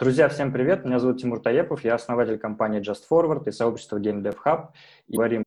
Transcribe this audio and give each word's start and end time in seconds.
Друзья, 0.00 0.28
всем 0.28 0.52
привет! 0.52 0.84
Меня 0.84 1.00
зовут 1.00 1.20
Тимур 1.20 1.40
Таепов, 1.40 1.82
я 1.82 1.96
основатель 1.96 2.38
компании 2.38 2.80
Just 2.80 3.02
Forward 3.10 3.48
и 3.48 3.50
сообщества 3.50 4.00
Game 4.00 4.22
Dev 4.22 4.36
Hub. 4.46 4.68
И 5.08 5.16
говорим... 5.16 5.42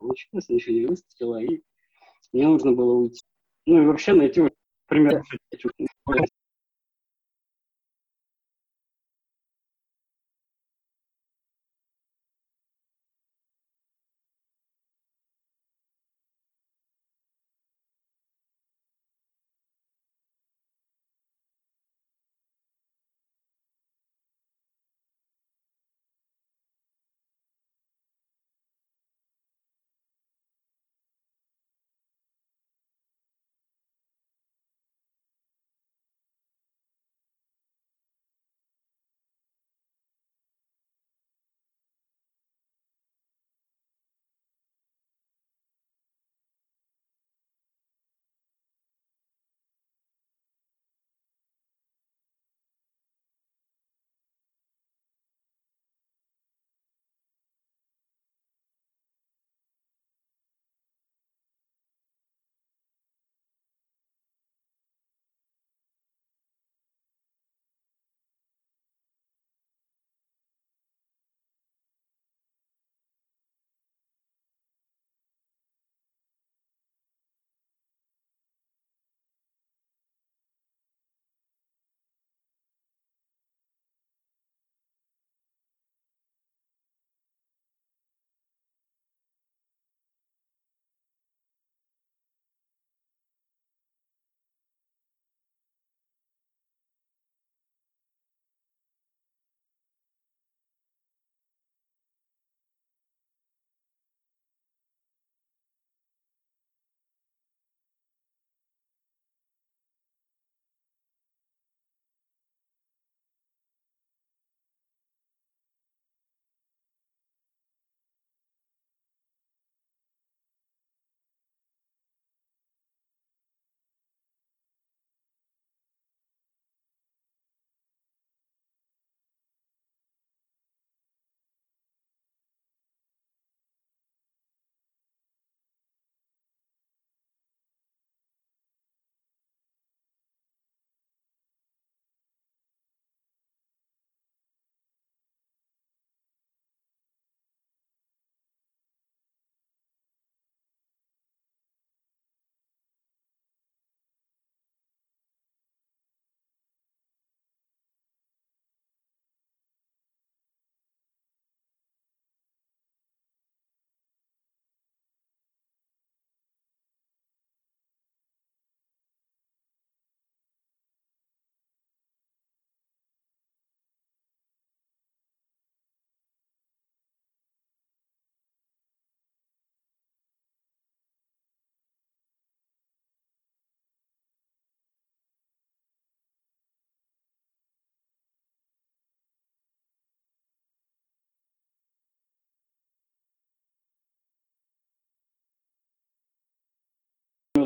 Получилось, 0.00 0.48
еще 0.48 0.72
не 0.72 0.86
выстрелила, 0.86 1.40
и 1.40 1.62
мне 2.32 2.48
нужно 2.48 2.72
было 2.72 2.94
уйти. 2.94 3.22
Ну 3.66 3.82
и 3.82 3.86
вообще 3.86 4.14
найти 4.14 4.42
пример. 4.88 5.22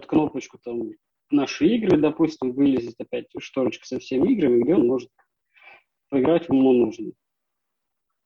Кнопочку 0.08 0.58
там 0.58 0.91
наши 1.30 1.66
игры, 1.66 2.00
допустим, 2.00 2.52
вылезет 2.52 2.94
опять 2.98 3.26
шторочка 3.38 3.86
со 3.86 3.98
всеми 3.98 4.32
играми, 4.32 4.62
где 4.62 4.74
он 4.74 4.86
может 4.86 5.10
поиграть 6.08 6.48
ему 6.48 6.72
нужно. 6.72 7.12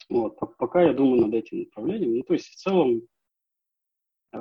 Вот, 0.09 0.39
пока 0.59 0.83
я 0.83 0.93
думаю 0.93 1.23
над 1.23 1.35
этим 1.35 1.61
направлением. 1.61 2.17
Ну, 2.17 2.23
то 2.23 2.35
есть 2.35 2.47
в 2.47 2.57
целом 2.57 3.03
э, 4.33 4.39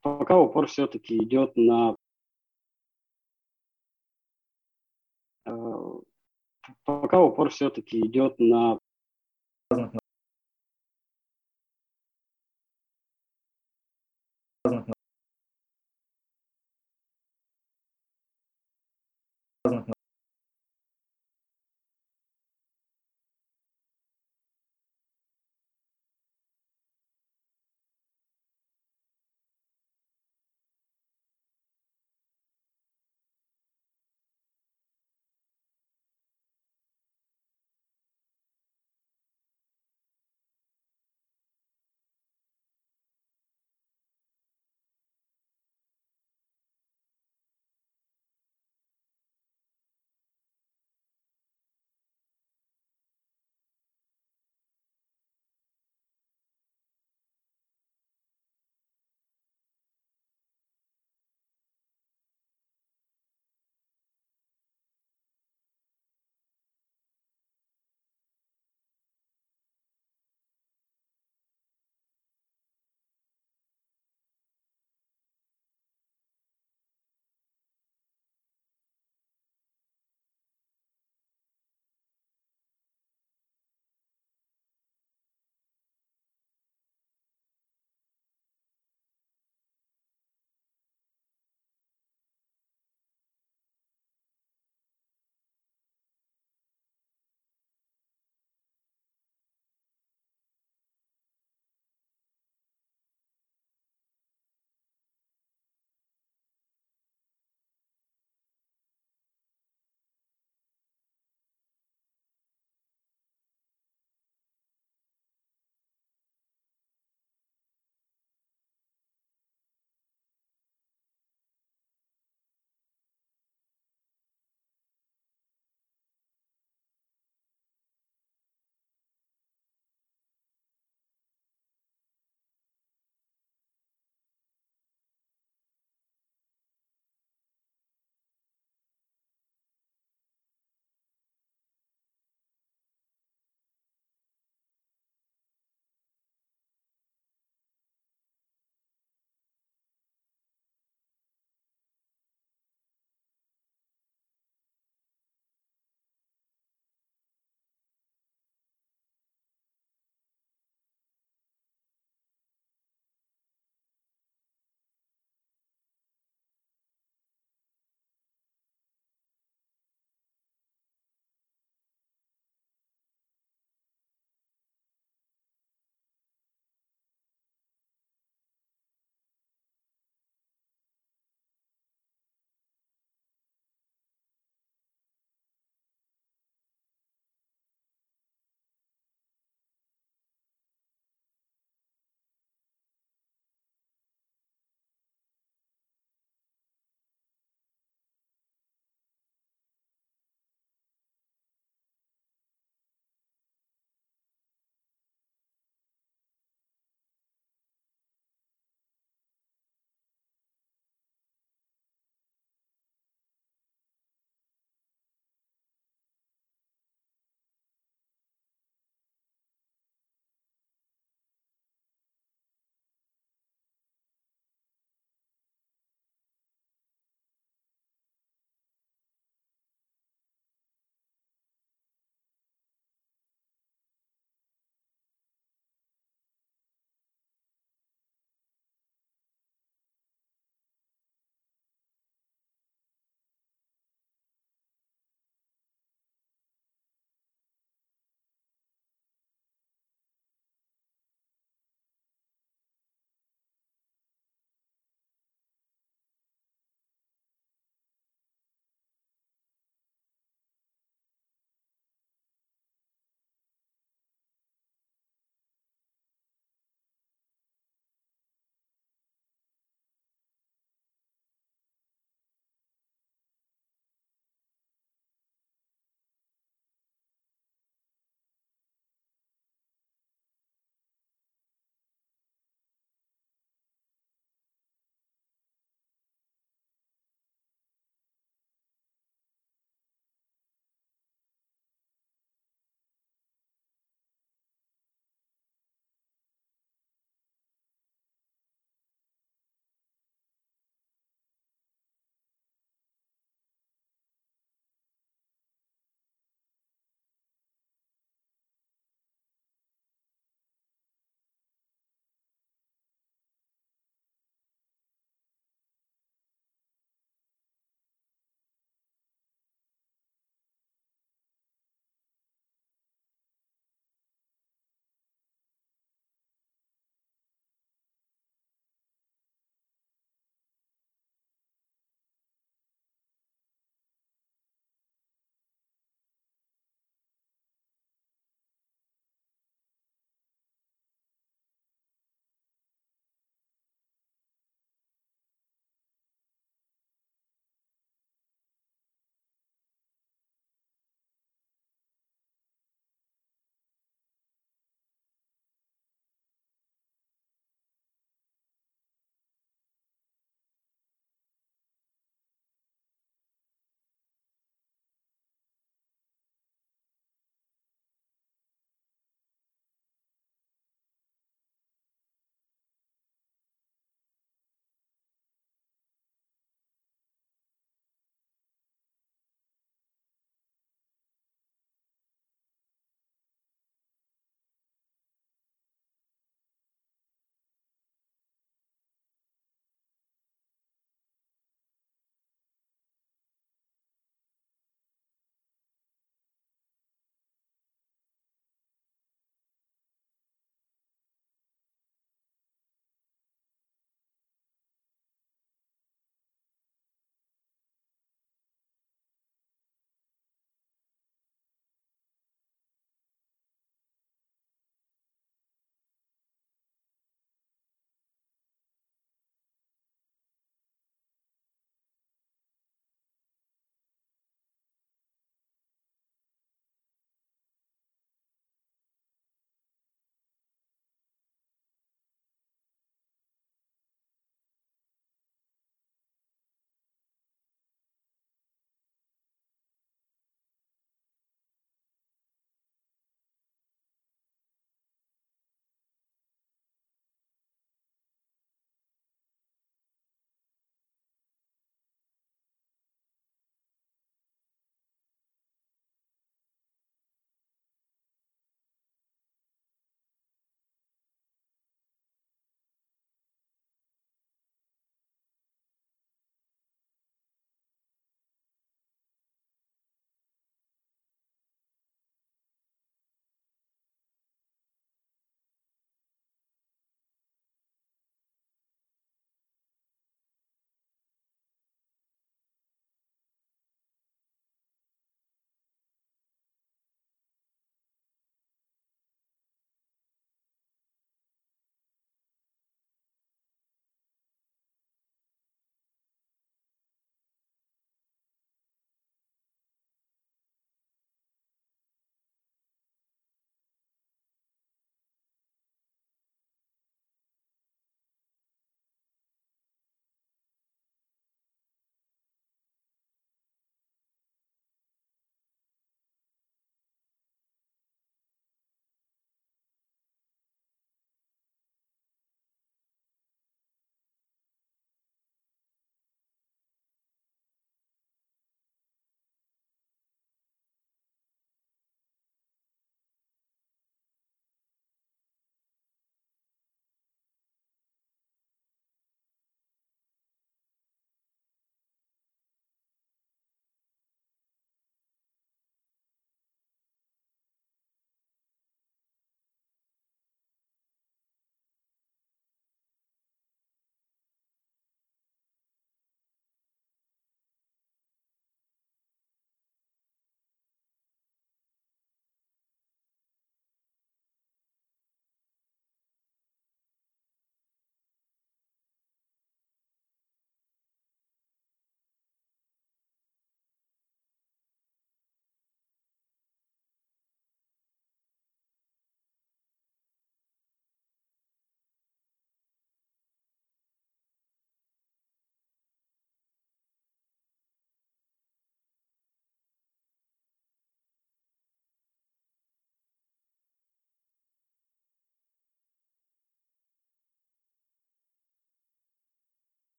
пока 0.00 0.38
упор 0.38 0.66
все-таки 0.66 1.16
идет 1.18 1.56
на 1.56 1.96
э, 5.46 5.52
пока 6.84 7.22
упор 7.22 7.50
все-таки 7.50 8.00
идет 8.00 8.38
на 8.38 8.78